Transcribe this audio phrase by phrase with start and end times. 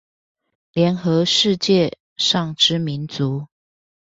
[0.73, 3.45] 聯合世界上之民族